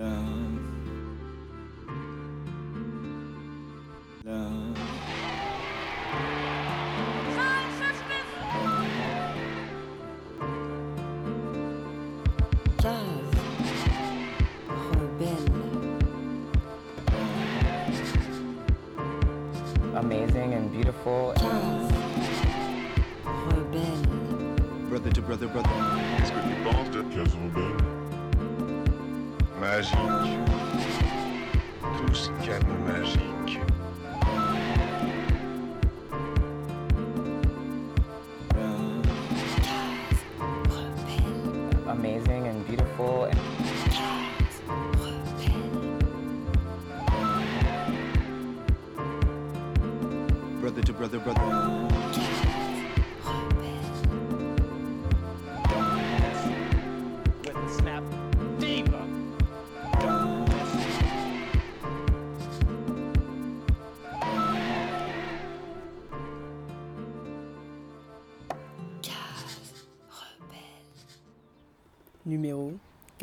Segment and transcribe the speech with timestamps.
[0.00, 0.39] down.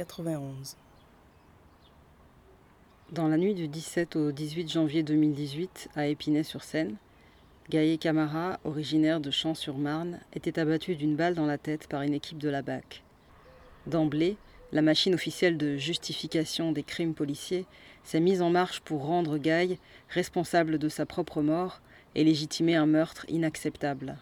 [0.08, 0.77] 91.
[3.11, 6.95] Dans la nuit du 17 au 18 janvier 2018, à Épinay-sur-Seine,
[7.69, 12.38] Gaillé Camara, originaire de Champs-sur-Marne, était abattu d'une balle dans la tête par une équipe
[12.38, 13.03] de la BAC.
[13.85, 14.38] D'emblée,
[14.72, 17.66] la machine officielle de justification des crimes policiers
[18.03, 19.78] s'est mise en marche pour rendre Gaille
[20.09, 21.81] responsable de sa propre mort
[22.16, 24.17] et légitimer un meurtre inacceptable.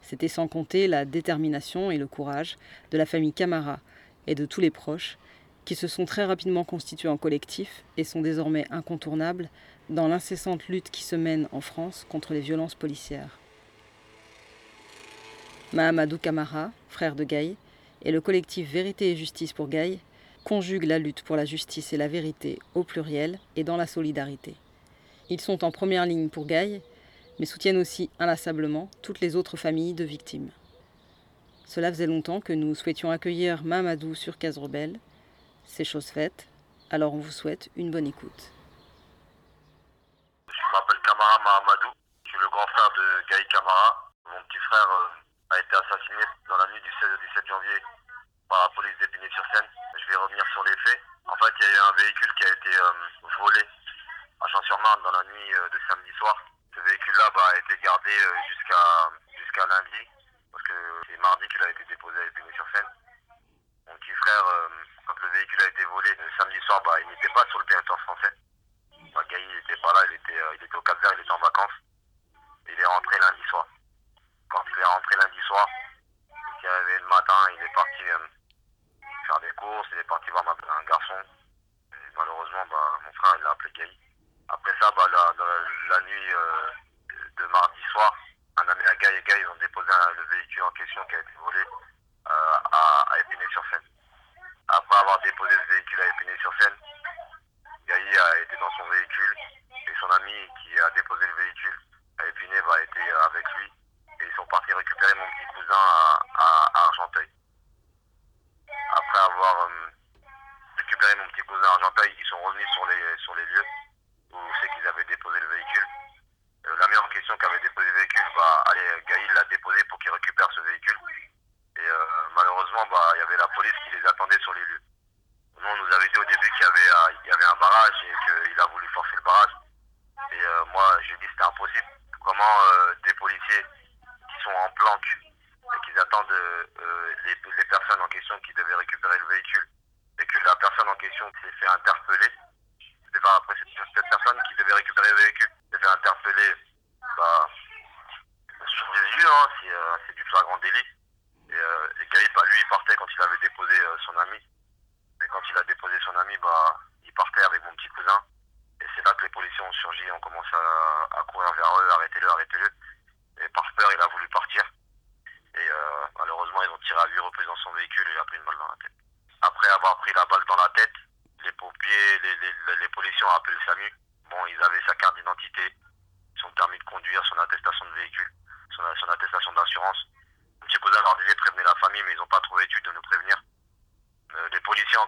[0.00, 2.56] C'était sans compter la détermination et le courage
[2.90, 3.80] de la famille Camara
[4.28, 5.18] et de tous les proches
[5.64, 9.50] qui se sont très rapidement constitués en collectif et sont désormais incontournables
[9.90, 13.38] dans l'incessante lutte qui se mène en France contre les violences policières.
[15.72, 17.56] Mahamadou Camara, frère de Gaye,
[18.02, 19.98] et le collectif Vérité et Justice pour Gaye
[20.44, 24.54] conjuguent la lutte pour la justice et la vérité au pluriel et dans la solidarité.
[25.30, 26.80] Ils sont en première ligne pour Gaye,
[27.38, 30.50] mais soutiennent aussi inlassablement toutes les autres familles de victimes.
[31.68, 34.96] Cela faisait longtemps que nous souhaitions accueillir Mahamadou sur Case Rebelle.
[35.66, 36.48] C'est chose faite,
[36.88, 38.42] alors on vous souhaite une bonne écoute.
[40.48, 41.92] Je m'appelle Kamara Mahamadou,
[42.24, 44.08] je suis le grand frère de Gaï Kamara.
[44.24, 47.78] Mon petit frère euh, a été assassiné dans la nuit du 16 au 17 janvier
[48.48, 49.68] par la police d'Épinay-sur-Seine.
[49.92, 51.00] Je vais revenir sur les faits.
[51.28, 53.60] En fait, il y a eu un véhicule qui a été euh, volé
[54.40, 56.32] à Champs-sur-Marne dans la nuit euh, de samedi soir.
[56.72, 58.16] Ce véhicule-là bah, a été gardé
[58.56, 58.84] jusqu'à
[59.36, 60.08] jusqu'à lundi,
[60.52, 60.74] parce que
[61.06, 62.86] c'est mardi qu'il a été déposé à Épinay-sur-Seine.
[63.86, 64.68] Mon petit frère, euh,
[65.06, 67.64] quand le véhicule a été volé le samedi soir, bah, il n'était pas sur le
[67.66, 68.32] territoire français.
[69.14, 71.30] Bah, Gaï n'était pas là, il était, euh, il était au Cap Vert, il était
[71.32, 71.78] en vacances.
[72.68, 73.66] Il est rentré lundi soir.
[74.50, 75.66] Quand il est rentré lundi soir,
[76.28, 78.26] il s'est réveillé le matin, il est parti euh,
[79.26, 81.22] faire des courses, il est parti voir un garçon.
[82.16, 83.98] Malheureusement, bah, mon frère, il l'a appelé Gaï.
[84.48, 86.32] Après ça, bah, la, nuit
[87.36, 88.12] de mardi soir,
[88.58, 90.62] un ami à Gaï et Gaï, ils ont déposé un- le véhicule
[91.18, 91.47] en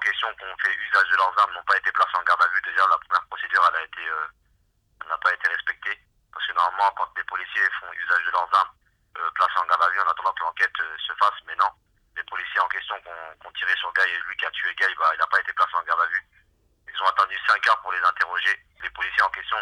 [0.00, 2.48] question qui ont fait usage de leurs armes n'ont pas été placés en garde à
[2.48, 2.60] vue.
[2.62, 4.26] Déjà, la première procédure, elle a été, euh,
[5.08, 5.98] n'a pas été respectée.
[6.32, 8.74] Parce que normalement, quand des policiers font usage de leurs armes,
[9.18, 11.70] euh, placés en garde à vue, en attendant que l'enquête euh, se fasse, mais non.
[12.16, 14.94] Les policiers en question qui ont, tiré sur Guy et lui qui a tué Guy,
[14.98, 16.24] bah, il n'a pas été placé en garde à vue.
[16.88, 18.58] Ils ont attendu 5 heures pour les interroger.
[18.82, 19.56] Les policiers en question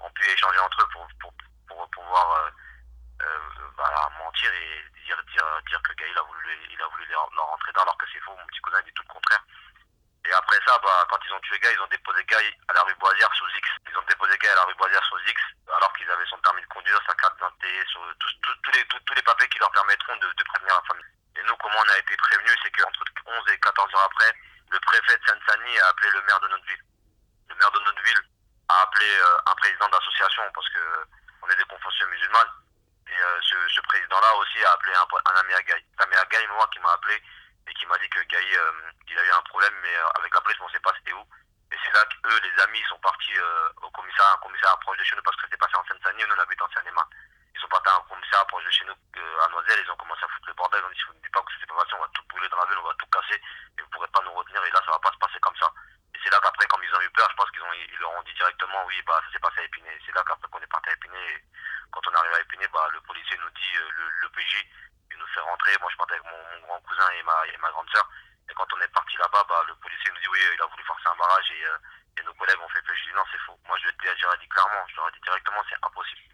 [0.00, 1.32] ont pu échanger entre eux pour, pour,
[1.68, 2.50] pour pouvoir euh,
[3.22, 7.06] euh, bah, mentir et dire, dire, dire que Guy il a voulu, il a voulu
[7.06, 8.36] leur, leur rentrer dedans alors que c'est faux.
[8.36, 9.44] Mon petit cousin dit tout le contraire.
[10.78, 13.48] Bah, quand ils ont tué Guy, ils ont déposé Guy à la rue Boisière sous
[13.58, 13.68] X.
[13.90, 16.62] Ils ont déposé Guy à la rue Boisière sous X, alors qu'ils avaient son permis
[16.62, 20.74] de conduire, sa carte d'identité, tous les, tous les papiers qui leur permettront de, prévenir
[20.78, 21.10] la famille.
[21.36, 24.32] Et nous, comment on a été prévenus, c'est qu'entre 11 et 14 heures après,
[24.70, 26.48] le préfet de Saint-Denis a appelé le maire de
[74.88, 76.29] je leur ai dit directement, c'est impossible.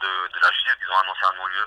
[0.00, 1.66] de, de la justice, ils ont annoncé un non-lieu.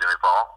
[0.00, 0.55] Jimmy Paul.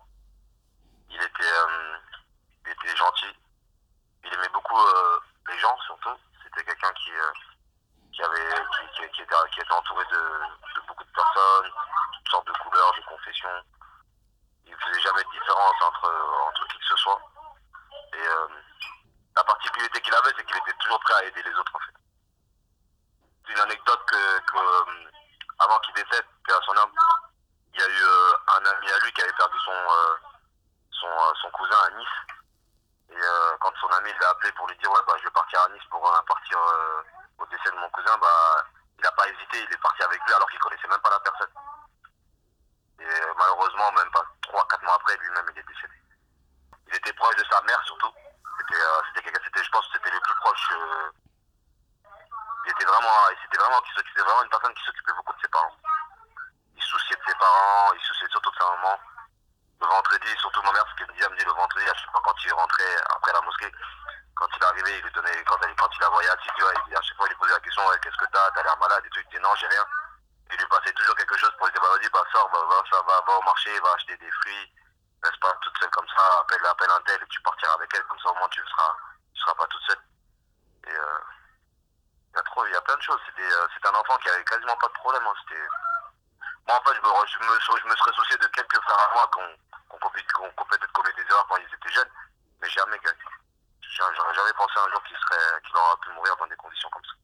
[94.80, 97.20] un jour qu'il serait, qu'il aurait pu mourir dans des conditions comme ça.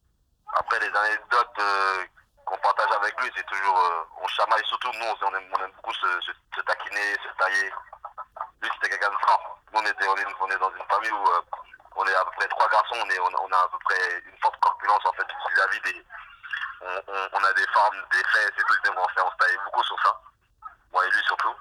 [0.53, 2.05] Après, les anecdotes euh,
[2.45, 5.71] qu'on partage avec lui, c'est toujours, euh, on chamaille surtout, nous, on aime, on aime
[5.71, 7.73] beaucoup se, taquiner, se tailler.
[8.61, 9.39] Lui, c'était quelqu'un de franc.
[9.73, 11.41] Nous, on, était, on, est, dans une famille où euh,
[11.95, 14.37] on est à peu près trois garçons, on, est, on, a à peu près une
[14.39, 16.05] forte corpulence, en fait, vis-à-vis des...
[17.33, 19.99] On, a des formes, des fesses et tout, on, fait, on se taillait beaucoup sur
[20.03, 20.21] ça.
[20.91, 21.55] Moi et lui surtout.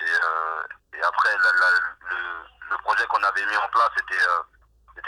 [0.00, 1.50] Et, après, le,
[2.68, 4.18] le, projet qu'on avait mis en place, c'était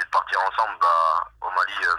[0.04, 1.74] de partir ensemble bah, au Mali.
[1.84, 1.96] Euh,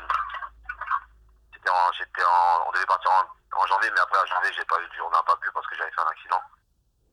[1.70, 3.12] en, en, on devait partir
[3.56, 5.76] en, janvier, mais après en janvier, j'ai pas, eu, on n'a pas pu parce que
[5.76, 6.42] j'avais fait un accident.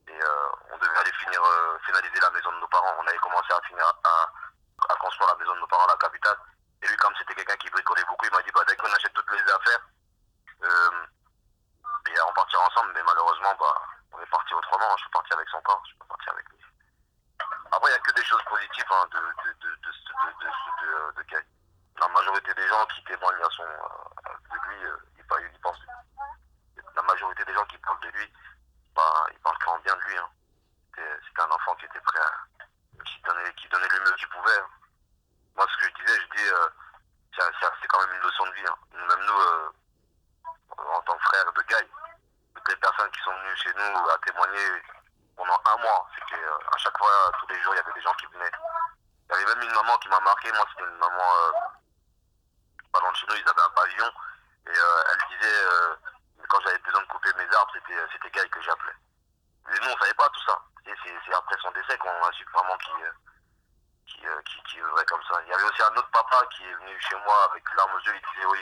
[0.08, 2.94] Et euh, on devait aller finir, euh, finaliser la maison de nos parents.
[2.98, 5.96] On avait commencé à finir à, à construire la maison de nos parents à la
[5.96, 6.36] capitale.
[6.82, 7.29] Et lui, comme c'était
[66.98, 68.58] chez moi avec l'arme aux yeux, il disait oui,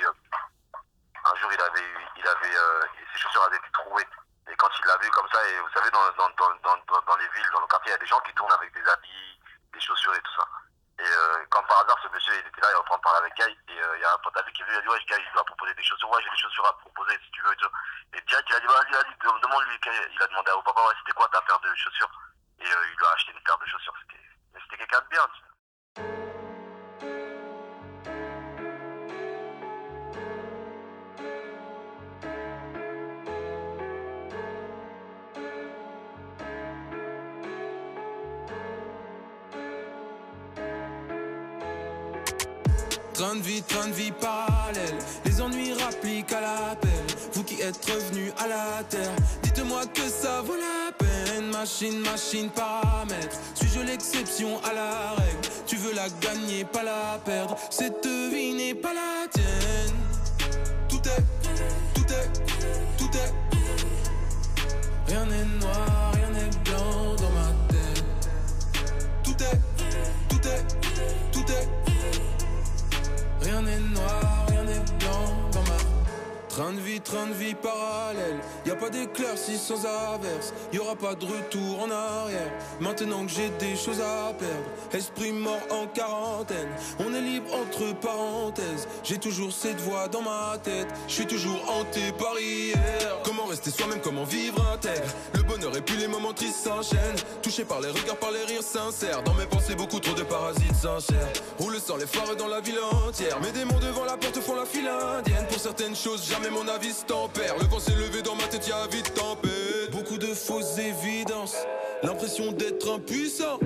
[83.01, 84.55] maintenant que j'ai des choses à perdre.
[84.93, 88.89] Esprit mort en quarantaine, on est libre entre parenthèses.
[89.05, 92.79] J'ai toujours cette voix dans ma tête, je suis toujours hanté par hier.
[93.25, 95.09] Comment rester soi-même, comment vivre intègre?
[95.35, 96.99] Le bonheur et puis les moments tristes s'enchaînent.
[97.43, 99.23] Touché par les regards, par les rires sincères.
[99.23, 101.29] Dans mes pensées, beaucoup trop de parasites sincères.
[101.59, 103.41] Roule sans les phares dans la ville entière.
[103.41, 105.47] Mes démons devant la porte font la file indienne.
[105.49, 107.57] Pour certaines choses, jamais mon avis se tempère.
[107.59, 109.91] Le vent s'est levé dans ma tête, y'a vite tempête.
[109.93, 111.57] Beaucoup de fausses évidences,
[112.03, 113.59] l'impression d'être être impuissant.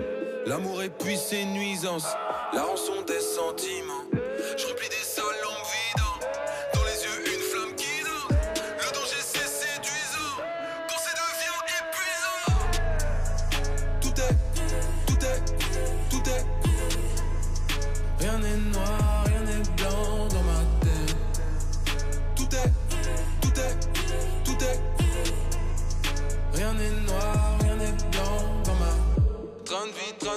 [0.47, 2.09] L'amour épuise ses nuisances,
[2.53, 4.05] la rançon des sentiments.
[4.57, 5.02] Je replie des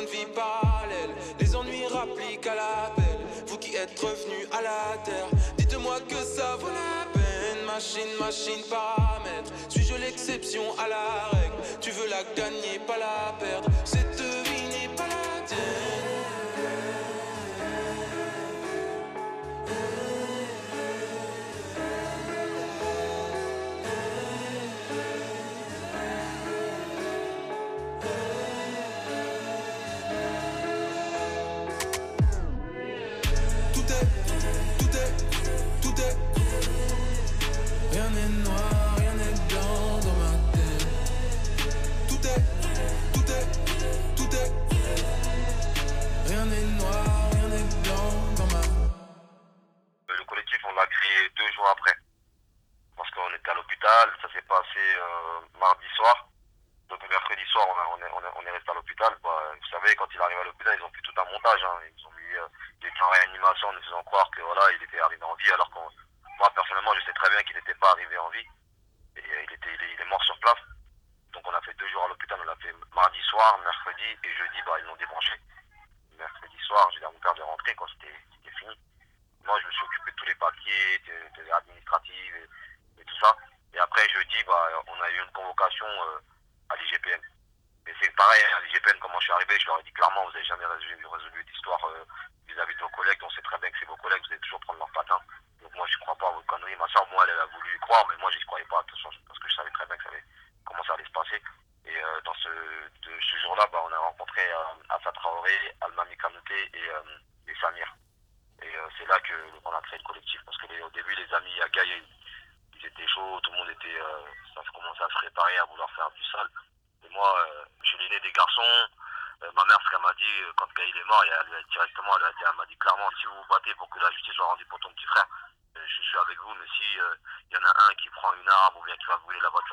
[0.01, 1.11] de vie parallèle.
[1.39, 3.19] Les ennuis rappliquent à l'appel.
[3.47, 7.65] Vous qui êtes revenu à la terre, dites-moi que ça vaut la peine.
[7.65, 9.51] Machine, machine, paramètre.
[9.69, 11.55] Suis-je l'exception à la règle?
[11.81, 13.69] Tu veux la gagner, pas la perdre.
[13.83, 14.14] C'est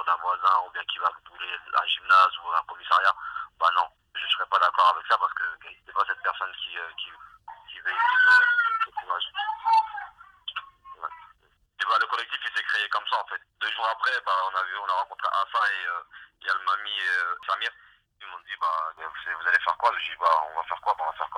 [0.01, 3.15] d'un voisin ou bien qui va bouler un gymnase ou un commissariat,
[3.59, 6.53] bah non, je ne serais pas d'accord avec ça parce que c'est pas cette personne
[6.57, 7.11] qui, euh, qui,
[7.69, 8.45] qui véhicule euh,
[8.87, 9.29] le courage.
[11.81, 13.41] Et bah, le collectif il s'est créé comme ça en fait.
[13.61, 16.03] Deux jours après, bah, on a vu, on a rencontré Assa et euh,
[16.41, 17.71] il euh, y Samir.
[18.21, 19.93] Ils m'ont dit bah, vous allez faire quoi?
[19.99, 20.95] Je dis bah on va faire quoi?
[20.95, 21.31] Bah, on va faire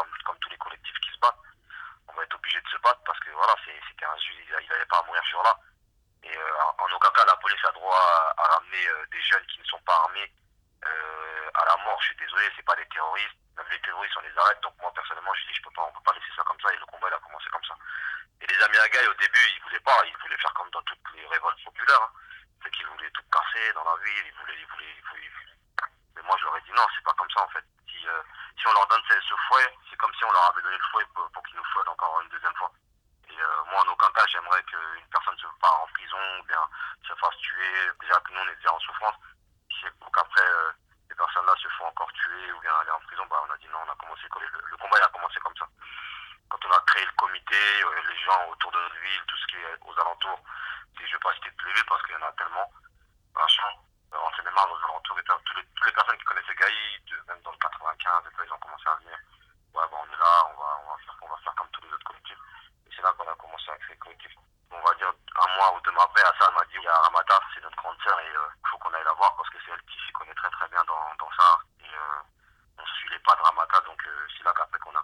[74.07, 75.04] Euh, c'est là qu'après qu'on a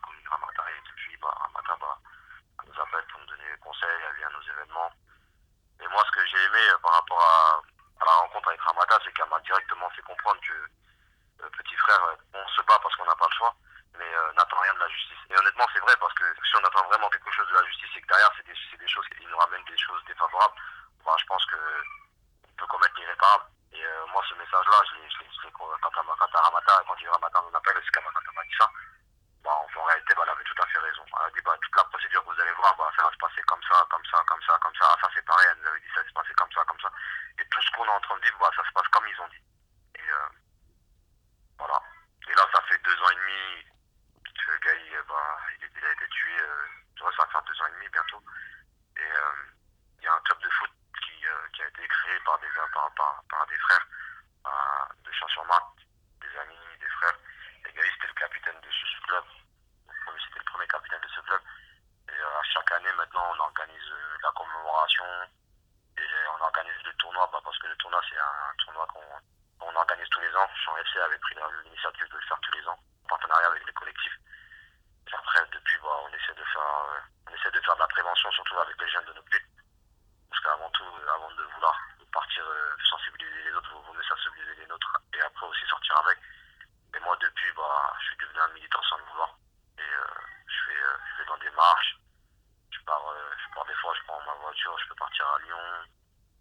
[94.56, 95.88] je peux partir à Lyon,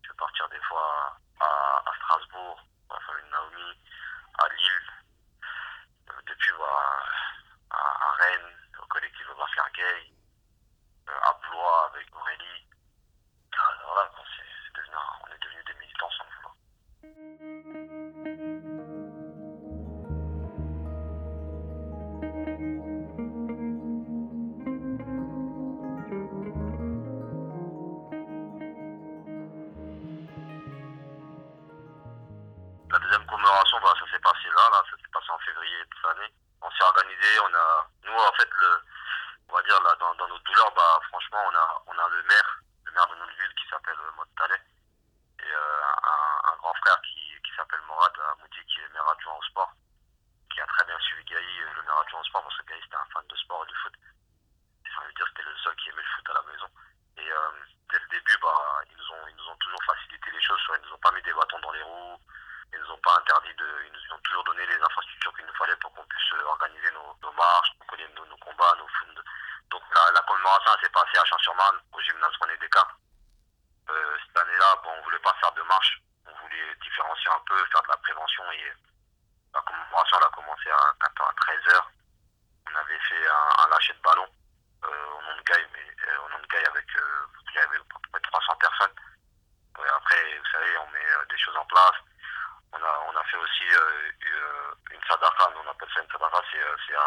[0.03, 3.77] je peux partir des fois à, Strasbourg, à la famille Naomi,
[4.39, 5.43] à Lille,
[6.09, 7.03] euh, depuis bah,
[7.71, 10.13] à, Rennes, au collectif Obrascar Gay.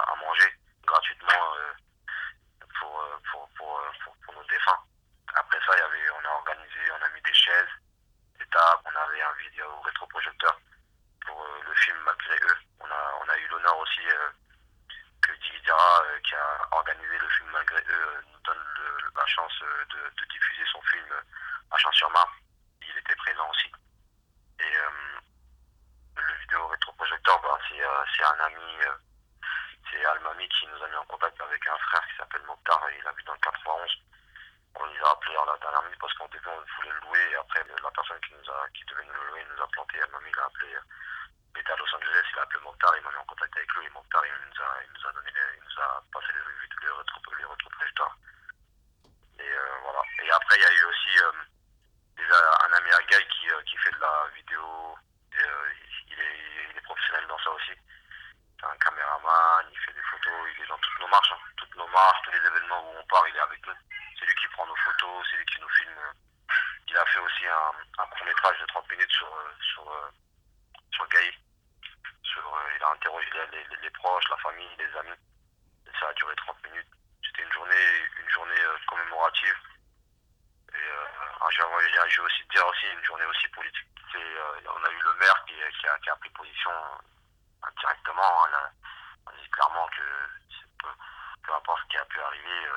[0.06, 0.61] à manger.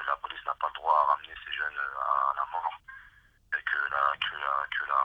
[0.08, 2.74] la police n'a pas le droit à ramener ces jeunes euh, à, la mort.
[3.58, 5.02] Et que la, que la, que la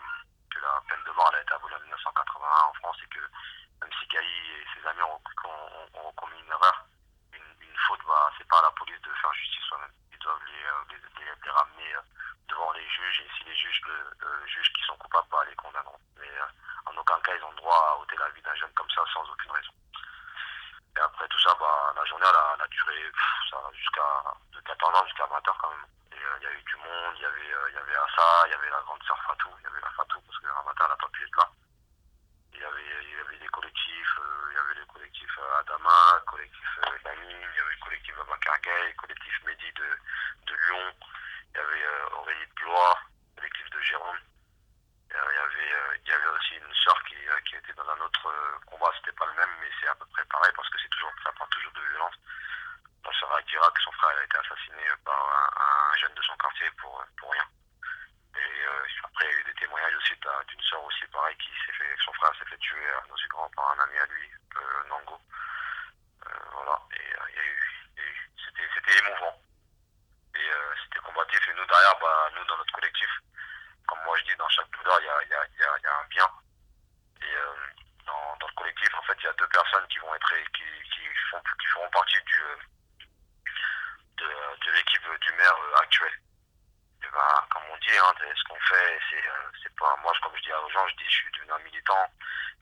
[88.81, 89.97] euh, c'est pas.
[90.03, 92.07] Moi, comme je dis aux gens, je dis je suis devenu un militant,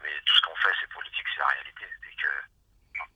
[0.03, 1.87] mais tout ce qu'on fait, c'est politique, c'est la réalité.
[2.19, 2.29] Que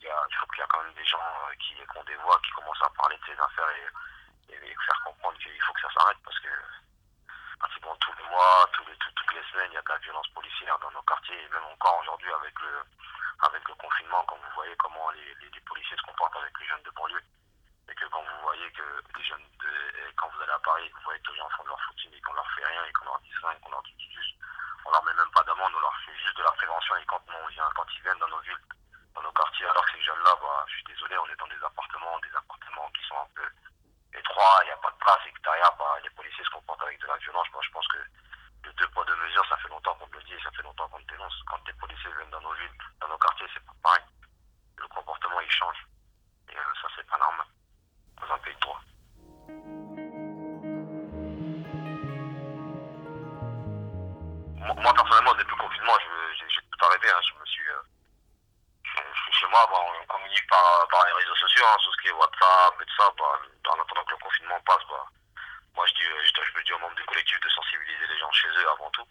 [0.00, 1.18] il, y a, faut qu'il y a quand même des gens
[1.50, 3.88] euh, qui, des voix, qui commencent à parler de ces affaires et,
[4.86, 6.48] faire comprendre qu'il faut que ça s'arrête parce que
[7.58, 9.98] pratiquement tous les mois, tous les, tout- toutes les semaines, il y a de la
[9.98, 12.82] violence policière dans nos quartiers et même encore aujourd'hui avec le,
[13.46, 16.82] avec le confinement, quand vous voyez comment les, les policiers se comportent avec les jeunes
[16.82, 17.22] de banlieue
[17.88, 18.82] et que quand vous voyez que
[19.16, 19.70] les jeunes, de,
[20.16, 22.20] quand vous allez à Paris, vous voyez que les gens font de leur footing et
[22.20, 24.36] qu'on leur fait rien et qu'on leur dit ça et qu'on leur dit juste,
[24.84, 27.22] on leur met même pas d'amende, on leur fait juste de la prévention et quand
[27.28, 28.64] on vient, quand ils viennent dans nos villes,
[29.14, 31.62] dans nos quartiers, alors que ces jeunes-là, bah, je suis désolé, on est dans des
[31.64, 33.48] appartements, des appartements qui sont un peu
[34.14, 36.82] étroits, il n'y a pas de place et que derrière, bah, les policiers se comportent
[36.82, 37.46] avec de la violence.
[37.52, 37.98] Moi, je pense que
[38.64, 40.88] le deux poids deux mesures, ça fait longtemps qu'on le dit et ça fait longtemps
[40.88, 41.34] qu'on le dénonce.
[41.46, 44.04] Quand les policiers viennent dans nos villes, dans nos quartiers, c'est pas pareil.
[44.76, 45.86] Le comportement, il change.
[46.48, 47.46] Et euh, ça, c'est pas normal.
[48.30, 48.80] Un pays de droit.
[54.82, 55.96] Moi, personnellement, depuis le confinement,
[56.38, 57.08] j'ai tout arrêté.
[57.10, 57.20] hein.
[57.22, 57.68] Je me suis.
[57.68, 57.82] euh,
[58.84, 62.08] je, suis chez moi, on communique par, par les réseaux sociaux, hein, tout ce qui
[62.08, 63.08] est WhatsApp et tout ça.
[63.08, 64.82] En attendant que le confinement passe,
[65.74, 68.18] moi je, dis, euh, je, je me dis aux membres du collectif de sensibiliser les
[68.18, 69.06] gens chez eux avant tout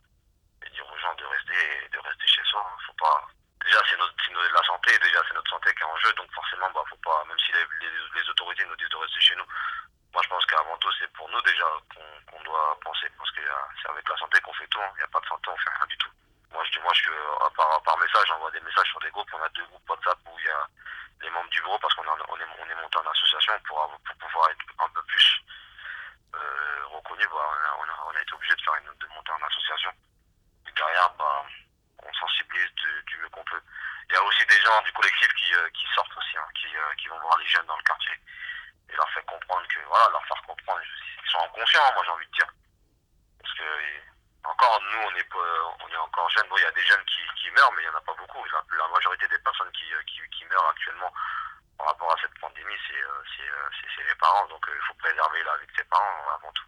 [0.65, 2.63] et dire aux gens de rester, de rester chez soi.
[2.65, 2.77] hein.
[2.85, 3.27] Faut pas.
[3.63, 6.83] Déjà, c'est la santé, déjà c'est notre santé qui est en jeu, donc forcément, bah,
[6.89, 9.45] faut pas, même si les, les- autorités nous disent de rester chez nous,
[10.13, 11.65] moi je pense qu'avant tout c'est pour nous déjà
[12.29, 14.79] qu'on doit penser, parce que euh, c'est avec la santé qu'on fait tout.
[14.95, 16.09] Il n'y a pas de santé, on fait rien du tout.
[16.51, 19.29] Moi je dis, moi je euh, par, par message, j'envoie des messages sur des groupes.
[19.33, 20.67] On a deux groupes WhatsApp où il y a
[21.21, 23.83] les membres du bureau parce qu'on est, on est, on est monté en association pour,
[23.83, 25.41] avoir- pour pouvoir être un peu plus
[26.35, 27.25] euh, reconnu.
[27.27, 29.43] Bah, on, a, on, a, on a été obligé de faire une, de monter en
[29.47, 29.91] association.
[30.67, 31.45] Et derrière, bah,
[32.03, 33.61] on sensibilise du, du mieux qu'on peut.
[34.11, 36.93] Il y a aussi des gens du collectif qui, euh, sortent aussi, hein, qui, euh,
[36.97, 38.11] qui vont voir les jeunes dans le quartier
[38.89, 42.27] et leur faire comprendre que, voilà, leur faire comprendre, ils sont inconscients, moi j'ai envie
[42.27, 42.51] de dire.
[43.39, 43.63] Parce que
[44.43, 45.27] encore, nous, on est,
[45.79, 46.49] on est encore jeunes.
[46.49, 48.43] Bon, il y a des jeunes qui, meurent, mais il n'y en a pas beaucoup.
[48.51, 50.03] La, la majorité des personnes qui, euh,
[50.49, 51.13] meurent actuellement
[51.77, 54.47] par rapport à cette pandémie, c'est les parents.
[54.47, 56.67] Donc il faut préserver la vie de ses parents avant tout.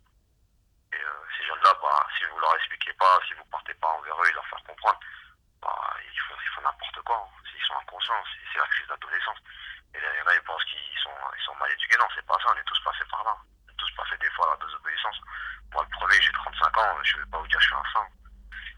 [0.93, 1.03] Et
[1.37, 4.31] ces jeunes-là, bah, si vous leur expliquez pas, si vous partez pas envers eux et
[4.31, 4.99] leur faire comprendre,
[5.63, 7.17] bah, ils font, n'importe quoi.
[7.17, 7.41] hein.
[7.55, 8.23] Ils sont inconscients.
[8.51, 9.39] C'est la crise d'adolescence.
[9.95, 11.97] Et là, il y en a, ils pensent qu'ils sont, mal éduqués.
[11.97, 12.51] Non, c'est pas ça.
[12.53, 13.35] On est tous passés par là.
[13.37, 15.19] On est tous passés des fois à la désobéissance.
[15.71, 16.97] Moi, le premier, j'ai 35 ans.
[17.03, 18.07] Je vais pas vous dire que je suis un saint.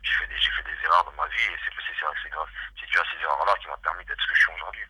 [0.04, 1.74] J'ai fait des, erreurs dans ma vie et c'est
[2.30, 2.50] grave.
[2.80, 4.86] C'est dû à ces erreurs-là qui m'a permis d'être ce que je suis aujourd'hui.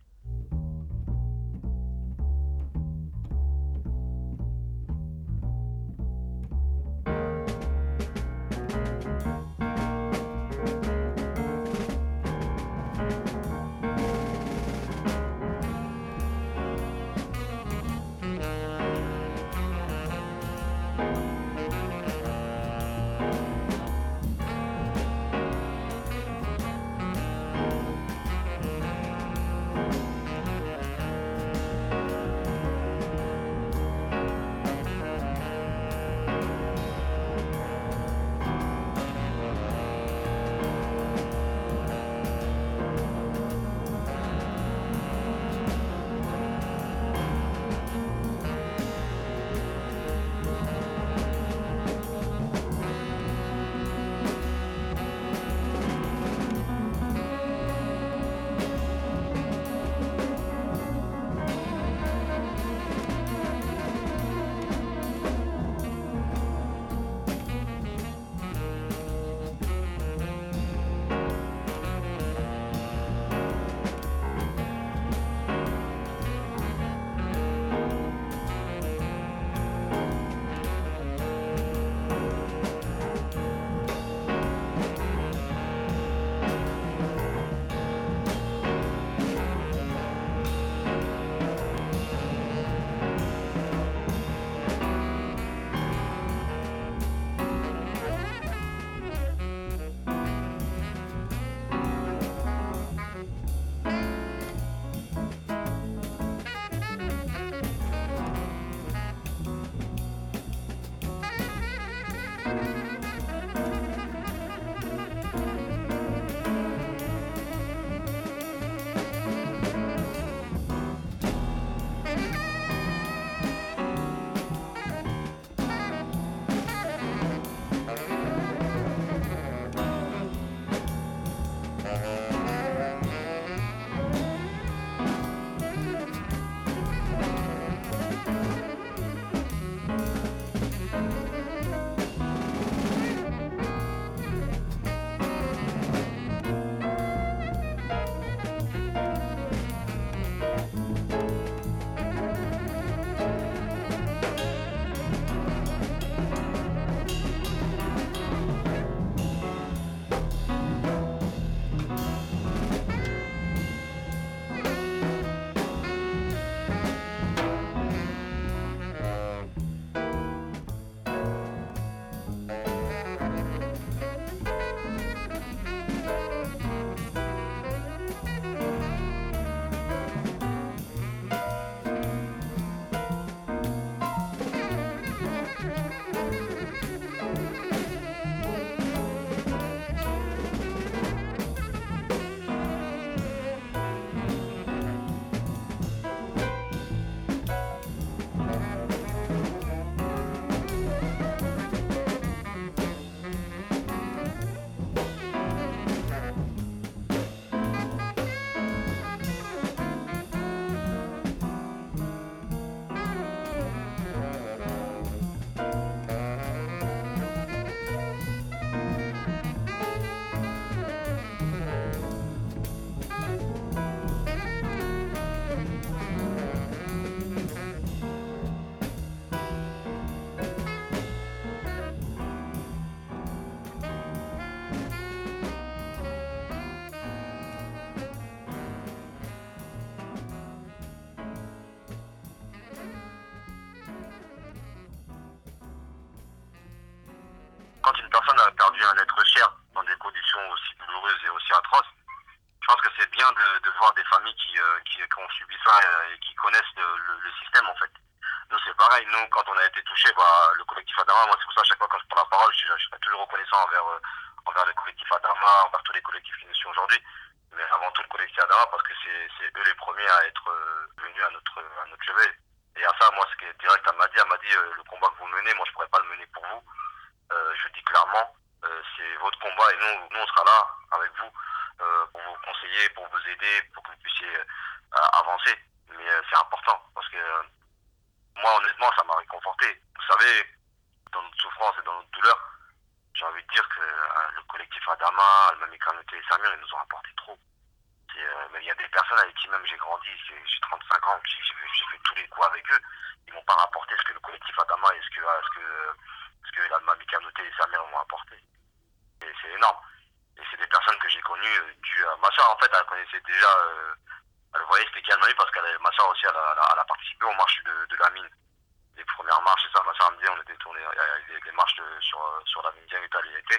[320.31, 323.57] on était tourné euh, des, marches euh, sur, la Mindian et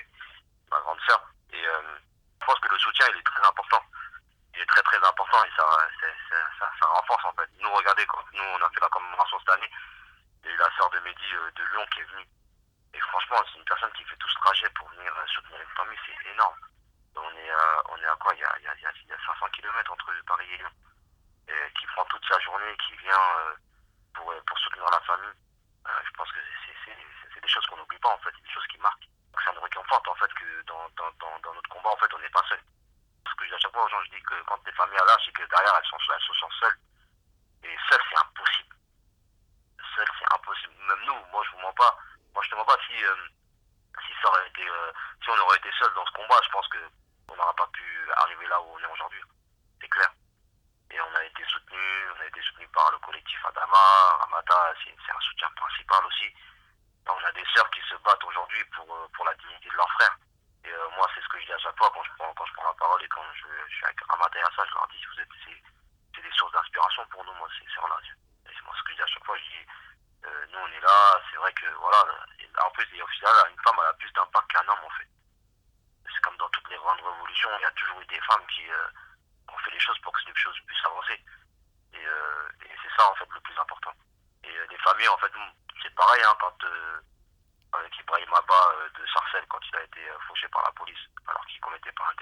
[0.71, 1.23] ma grande sœur.
[1.53, 1.81] Et euh,
[2.41, 3.81] je pense que le soutien, il est très important.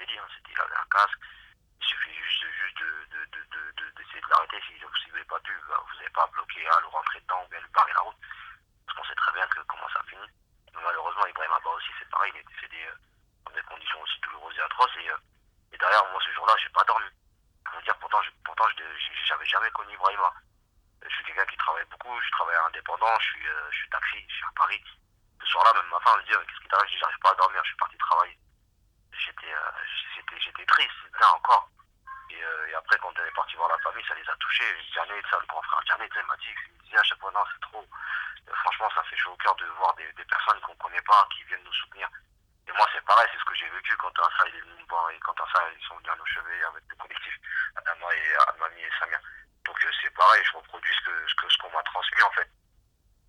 [0.05, 1.18] délire, hein, c'était la un casque.
[1.80, 4.61] Il suffit juste, juste d'essayer de, de, de, de l'arrêter.
[4.66, 7.48] Si vous n'avez pas pu, bah, vous n'avez pas bloqué à le rentrer dedans ou
[7.48, 8.16] bien lui barrer la route.
[8.86, 10.30] Parce qu'on sait très bien comment ça finit.
[10.74, 12.32] Mais malheureusement, Ibrahim Abba aussi, c'est pareil.
[12.34, 12.88] Il est décédé
[13.46, 14.96] dans des conditions aussi douloureuses et atroces.
[14.96, 15.16] Euh,
[15.72, 17.07] et, derrière, moi, ce jour-là, j'ai pas dormi.
[17.64, 18.64] Pour dire, pourtant, je, pourtant,
[19.24, 20.32] j'avais jamais connu Ibrahima.
[21.02, 24.24] Je suis quelqu'un qui travaille beaucoup, je travaille indépendant, je suis, euh, je suis taxi,
[24.28, 24.82] je suis à Paris.
[25.40, 26.88] Ce soir-là, même ma femme me dit, qu'est-ce qui t'arrive?
[26.88, 28.38] Je dis, j'arrive pas à dormir, je suis parti travailler
[30.55, 31.68] étaient tristes, là encore.
[32.32, 34.76] Euh, et, après, quand elle est partie voir la famille, ça les a touchés.
[34.94, 37.30] Janet, ça, le grand frère Janet, il m'a dit, il me disait à chaque fois,
[37.32, 37.84] non, c'est trop.
[37.84, 41.28] Euh, franchement, ça fait chaud au cœur de voir des, personnes qu'on ne connaît pas,
[41.34, 42.09] qui viennent nous soutenir.
[42.66, 44.84] Et moi, c'est pareil, c'est ce que j'ai vécu quand à ça, il est venu
[44.88, 47.34] bon, et quand ça, ils sont venus à nos cheveux avec le collectif,
[47.76, 49.20] Adama et Adamami et Samia.
[49.64, 52.48] Donc, euh, c'est pareil, je reproduis ce qu'on que, ce qu'on m'a transmis, en fait.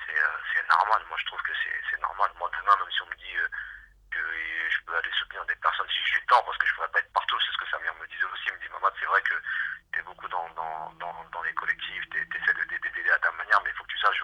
[0.07, 2.32] C'est normal, moi, je trouve que c'est normal.
[2.38, 3.36] Moi, demain, même si on me dit,
[4.86, 6.99] peux aller soutenir des personnes si j'ai le temps, parce que je ne pourrais pas
[6.99, 7.38] être partout.
[7.45, 8.49] C'est ce que sa mère me disait aussi.
[8.49, 9.36] Elle me dit Maman, c'est vrai que
[9.91, 13.31] tu es beaucoup dans, dans, dans, dans les collectifs, tu essaies de t'aider à ta
[13.33, 14.21] manière, mais il faut que tu saches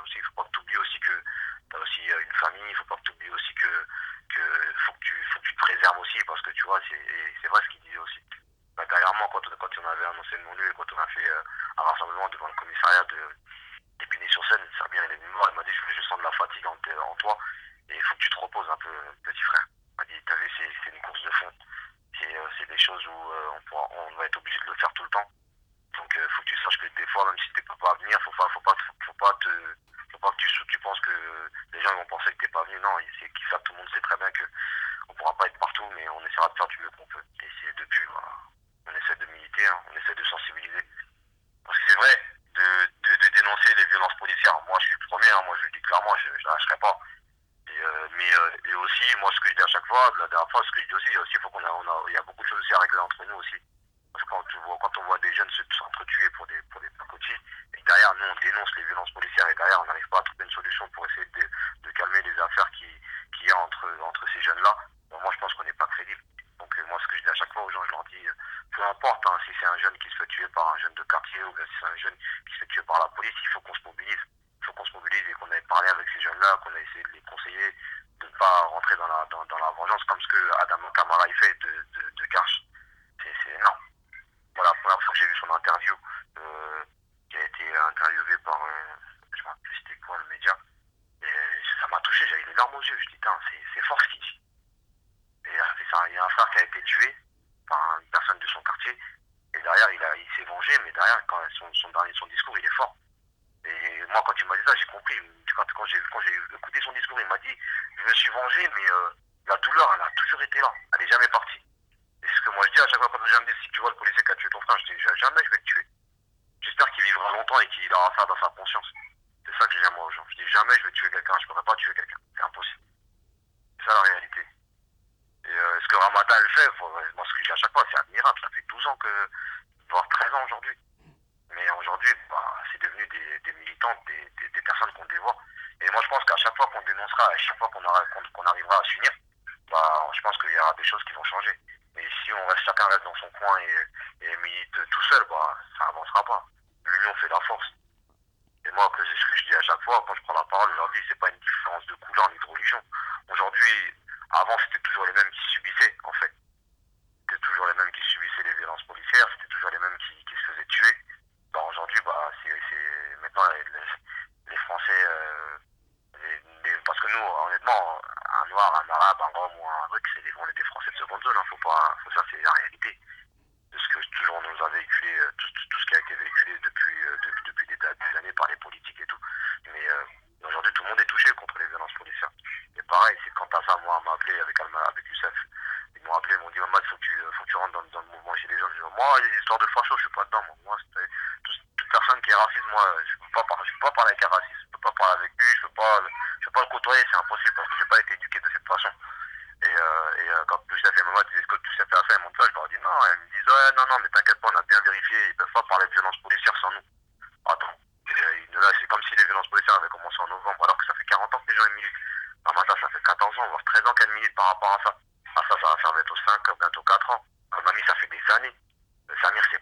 [27.53, 28.75] tu t'es pas, pas venir, faut pas, faut pas,
[29.05, 29.49] faut, pas te,
[30.11, 31.11] faut pas que tu, tu penses que
[31.73, 32.79] les gens vont penser que t'es pas venu.
[32.79, 33.27] Non, c'est
[33.63, 34.43] tout le monde sait très bien que
[35.09, 37.23] on pourra pas être partout, mais on essaiera de faire du mieux qu'on peut.
[37.43, 38.05] Et c'est depuis,
[38.87, 39.79] on essaie de militer, hein.
[39.91, 40.83] on essaie de sensibiliser.
[41.65, 42.15] Parce que c'est vrai,
[42.55, 45.43] de, de, dénoncer les violences policières, moi je suis le premier, hein.
[45.45, 46.99] moi je le dis clairement, je, je lâcherai pas.
[47.67, 50.49] Et, euh, mais euh, aussi, moi ce que je dis à chaque fois, la dernière
[50.49, 52.30] fois, ce que je dis aussi, il faut qu'on a, on a, beaucoup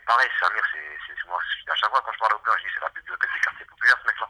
[0.10, 1.38] pareil, Samir, c'est souvent.
[1.38, 3.66] À chaque fois, quand je parle aux blancs, je dis c'est la bibliothèque des quartiers
[3.66, 4.28] populaires, ce mec-là.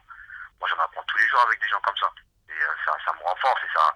[0.60, 2.12] Moi, j'en apprends tous les jours avec des gens comme ça.
[2.52, 3.96] Et euh, ça, ça me renforce et ça,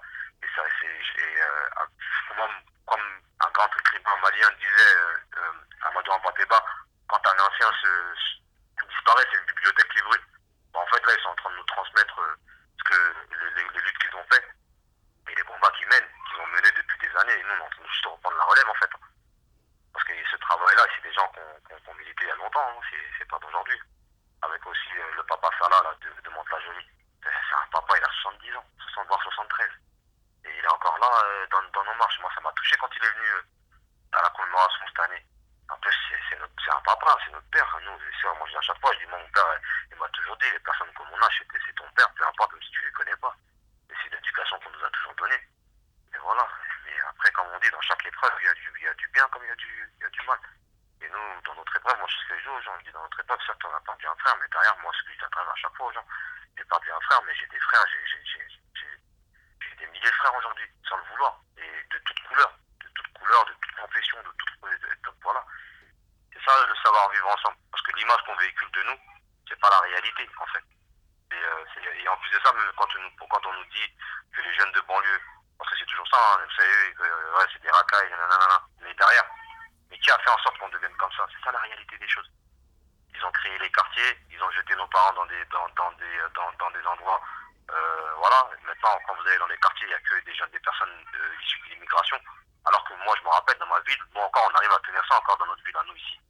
[85.76, 87.20] dans, des, euh, dans, dans des endroits.
[87.70, 90.50] Euh, voilà, maintenant, quand vous allez dans les quartiers, il n'y a que des jeunes,
[90.50, 92.18] des personnes euh, issues de l'immigration.
[92.66, 95.02] Alors que moi, je me rappelle, dans ma ville, nous encore, on arrive à tenir
[95.08, 96.20] ça encore dans notre ville, à nous ici.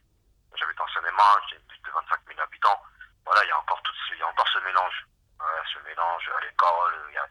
[0.54, 1.02] J'habite en seine
[1.50, 2.80] j'ai plus de 25 000 habitants.
[3.26, 5.06] Voilà, il y a encore, tout, il y a encore ce mélange.
[5.72, 7.23] Ce mélange à l'école, il y a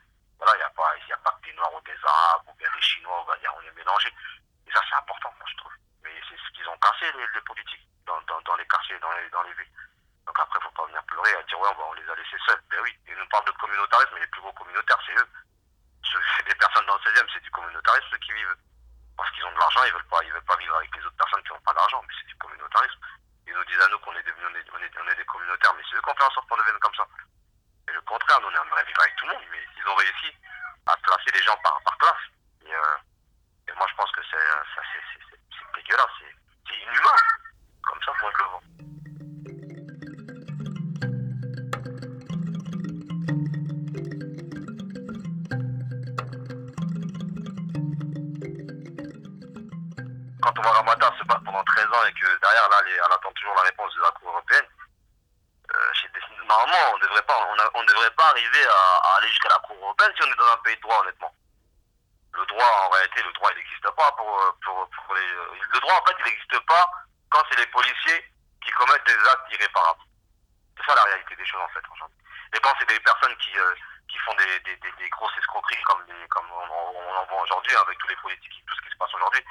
[77.42, 79.44] aujourd'hui, avec tous les politiques, tout ce qui se passe aujourd'hui,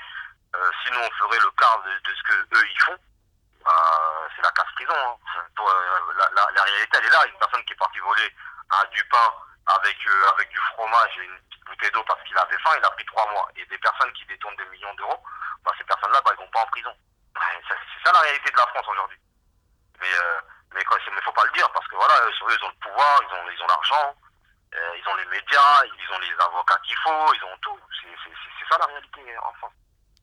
[0.55, 2.99] euh, sinon on ferait le quart de, ce que eux ils font,
[3.65, 4.95] bah, c'est la casse-prison.
[4.95, 5.17] Hein.
[5.59, 7.27] Euh, la, réalité, elle est là.
[7.27, 8.29] Une personne qui est partie voler
[8.93, 9.33] du pain
[9.67, 12.85] avec, euh, avec du fromage et une petite bouteille d'eau parce qu'il avait faim, il
[12.85, 13.49] a pris trois mois.
[13.57, 15.23] Et des personnes qui détournent des millions d'euros,
[15.65, 16.95] bah, ces personnes-là, bah, elles vont pas en prison.
[17.69, 19.19] C'est ça la réalité de la France aujourd'hui.
[20.01, 20.41] Mais euh,
[20.75, 23.35] mais il ne faut pas le dire parce que voilà, ils ont le pouvoir, ils
[23.35, 24.17] ont ils ont l'argent,
[24.75, 27.79] euh, ils ont les médias, ils ont les avocats qu'il faut, ils ont tout.
[28.03, 29.75] C'est ça la réalité en France.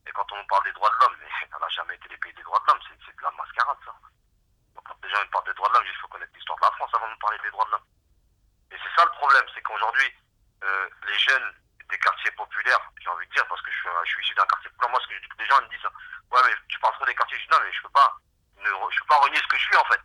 [0.07, 1.17] Et quand on parle des droits de l'homme,
[1.51, 3.93] ça n'a jamais été les pays des droits de l'homme, c'est de la mascarade ça.
[4.73, 6.71] Donc quand les gens parlent des droits de l'homme, il faut connaître l'histoire de la
[6.71, 7.87] France avant de parler des droits de l'homme.
[8.71, 10.09] Et c'est ça le problème, c'est qu'aujourd'hui,
[10.63, 11.53] euh, les jeunes
[11.89, 14.91] des quartiers populaires, j'ai envie de dire, parce que je suis, issu d'un quartier populaire,
[14.91, 15.89] moi, ce que les gens me disent,
[16.31, 18.17] ouais, mais tu parles trop des quartiers, je dis non, mais je peux pas,
[18.57, 20.01] je peux pas renier ce que je suis en fait.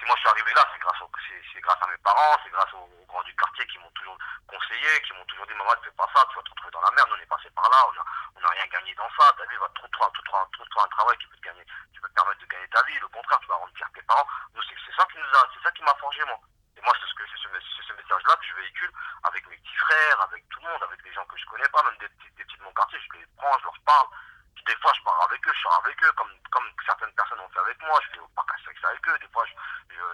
[0.00, 0.96] Si moi je suis arrivé là, c'est grâce,
[1.28, 4.16] c'est, grâce à mes parents, c'est grâce aux, grands du quartier qui m'ont toujours
[4.48, 6.80] conseillé, qui m'ont toujours dit, maman, ne fais pas ça, tu vas te retrouver dans
[6.80, 8.04] la merde, on est passé par là, on n'a
[8.40, 11.36] on a rien gagné dans ça, ta vie va trouver toi, un travail qui peut
[11.36, 13.76] te gagner, qui peut te permettre de gagner ta vie, le contraire, tu vas rendre
[13.76, 14.26] fier tes parents.
[14.54, 16.40] Nous, c'est, ça qui nous a, c'est ça qui m'a forgé, moi.
[16.76, 18.92] Et moi, c'est ce, ce, ce message-là que je véhicule
[19.24, 21.82] avec mes petits frères, avec tout le monde, avec des gens que je connais pas,
[21.84, 24.08] même des petits de mon quartier, je les prends, je leur parle.
[24.66, 27.48] Des fois, je pars avec eux, je sors avec eux, comme, comme certaines personnes ont
[27.48, 27.98] fait avec moi.
[28.06, 29.18] Je vais au parc à sexe avec eux.
[29.18, 29.54] Des fois, je,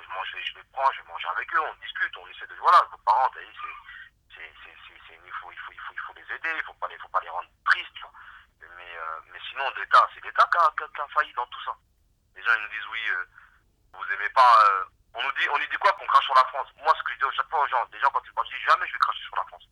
[0.08, 2.54] mange, je les prends, je vais manger avec eux, on discute, on essaie de.
[2.54, 6.58] Voilà, vos parents, c'est, il, faut, il, faut, il, faut, il faut les aider, il
[6.58, 8.04] ne faut, pas les, faut pas les rendre tristes.
[8.60, 11.74] Mais, euh, mais sinon, l'État, c'est l'État qui a, a, failli dans tout ça.
[12.34, 13.24] Les gens, ils nous disent, oui, euh,
[13.94, 14.64] vous aimez pas.
[14.64, 14.84] Euh,
[15.14, 16.68] on, nous dit, on nous dit quoi qu'on crache sur la France?
[16.76, 18.44] Moi, ce que je dis à chaque fois aux gens, des gens, quand ils me
[18.44, 19.64] disent jamais je vais cracher sur la France.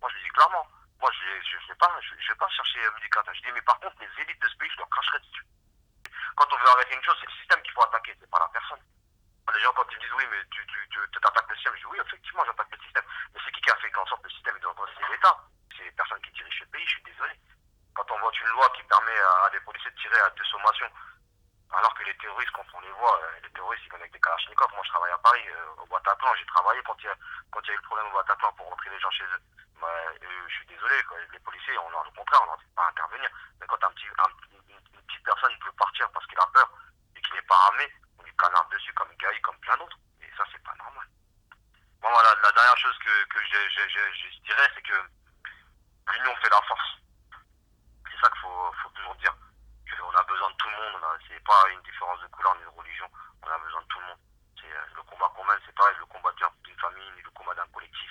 [0.00, 0.66] Moi, je dis clairement.
[1.00, 3.32] Moi, je ne vais, pas, je, vais pas chercher euh, médicament.
[3.34, 5.44] Je dis, mais par contre, les élites de ce pays, je leur cracherai dessus.
[6.36, 8.48] Quand on veut arrêter une chose, c'est le système qu'il faut attaquer, c'est pas la
[8.48, 8.80] personne.
[9.54, 11.80] Les gens, quand ils me disent, oui, mais tu, tu, tu attaques le système, je
[11.80, 13.04] dis, oui, effectivement, j'attaque le système.
[13.32, 15.36] Mais c'est qui qui a fait en sorte le système est dans C'est l'État.
[15.76, 17.32] C'est les personnes qui dirigent ce pays, je suis désolé.
[17.94, 20.90] Quand on vote une loi qui permet à, des policiers de tirer à deux sommations,
[21.72, 24.20] alors que les terroristes, quand on les voit, euh, les terroristes, ils viennent avec des
[24.20, 24.72] kalachnikovs.
[24.72, 26.34] Moi, je travaille à Paris, euh, au Bataclan.
[26.38, 28.90] J'ai travaillé quand il, y a, y a eu le problème au Bataclan pour rentrer
[28.90, 29.42] les gens chez eux.
[29.80, 29.88] Bah,
[30.20, 30.94] je suis désolé,
[31.32, 33.28] les policiers, on, le contraire, on n'en dit pas intervenir.
[33.60, 36.70] Mais quand un petit, une, petite personne peut partir parce qu'il a peur
[37.14, 39.98] et qu'il n'est pas armé, on lui canarde dessus comme Gaï, comme plein d'autres.
[40.22, 41.06] Et ça, c'est pas normal.
[42.00, 45.00] Voilà, la dernière chose que, je, dirais, c'est que
[46.12, 46.96] l'union fait la force.
[48.08, 49.34] C'est ça qu'il faut, toujours dire.
[50.02, 51.02] On a besoin de tout le monde.
[51.28, 53.10] C'est pas une différence de couleur ni de religion.
[53.42, 54.18] On a besoin de tout le monde.
[54.64, 57.66] Euh, le combat qu'on mène, c'est pas le combat d'une famille ni le combat d'un
[57.68, 58.10] collectif.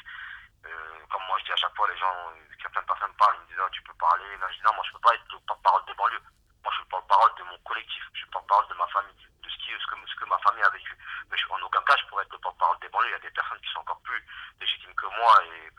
[1.15, 2.11] Comme moi je dis à chaque fois, les gens,
[2.59, 4.35] certaines personnes parlent, ils me disent ah, tu peux parler.
[4.35, 6.19] Là, je dis non, moi je peux pas être le porte-parole des banlieues.
[6.59, 9.15] Moi je suis le porte-parole de mon collectif, je suis le porte-parole de ma famille,
[9.15, 10.91] de ce, qui, que, ce que ma famille a vécu.
[11.31, 13.15] Mais en aucun cas je pourrais être le porte-parole des banlieues.
[13.15, 14.19] Il y a des personnes qui sont encore plus
[14.59, 15.71] légitimes que moi et,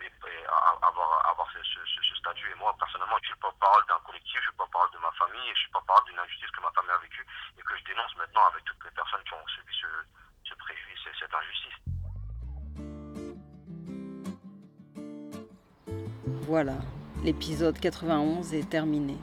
[0.81, 1.61] avoir, avoir ce,
[2.17, 2.51] statut.
[2.51, 5.13] Et moi personnellement, je suis le porte-parole d'un collectif, je suis le porte-parole de ma
[5.21, 7.27] famille et je suis le porte-parole d'une injustice que ma famille a vécue
[7.61, 9.91] et que je dénonce maintenant avec toutes les personnes qui ont subi ce,
[10.49, 11.77] ce préjudice, cette injustice.
[16.47, 16.77] Voilà,
[17.25, 19.17] l'épisode 91 est terminé.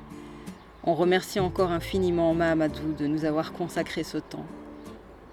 [0.83, 4.45] On remercie encore infiniment Mahamadou de nous avoir consacré ce temps.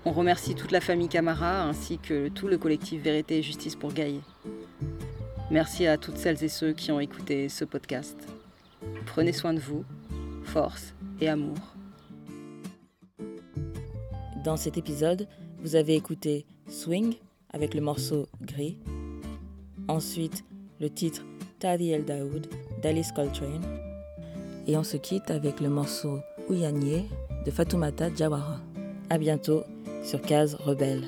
[0.04, 3.92] On remercie toute la famille Camara ainsi que tout le collectif Vérité et Justice pour
[3.92, 4.20] Gaïa.
[5.50, 8.16] Merci à toutes celles et ceux qui ont écouté ce podcast.
[9.06, 9.84] Prenez soin de vous,
[10.44, 11.58] force et amour.
[14.44, 15.26] Dans cet épisode,
[15.58, 17.14] vous avez écouté Swing
[17.52, 18.78] avec le morceau Gris.
[19.88, 20.44] Ensuite,
[20.78, 21.24] le titre
[21.60, 22.46] Tadi El Daoud
[22.82, 23.62] d'Alice Coltrane.
[24.66, 27.04] Et on se quitte avec le morceau Ouyanye
[27.44, 28.58] de Fatoumata Jawara.
[29.10, 29.64] A bientôt
[30.02, 31.04] sur Case Rebelle.